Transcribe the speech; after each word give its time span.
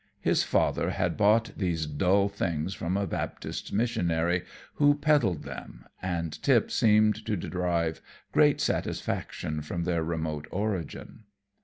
His 0.21 0.41
father 0.41 0.89
had 0.89 1.15
bought 1.15 1.51
these 1.55 1.85
dull 1.85 2.27
things 2.27 2.73
from 2.73 2.97
a 2.97 3.05
Baptist 3.05 3.71
missionary 3.71 4.43
who 4.77 4.95
peddled 4.95 5.43
them, 5.43 5.85
and 6.01 6.41
Tip 6.41 6.71
seemed 6.71 7.23
to 7.27 7.37
derive 7.37 8.01
great 8.31 8.59
satisfaction 8.59 9.61
from 9.61 9.83
their 9.83 10.03
remote 10.03 10.47
origin. 10.49 11.25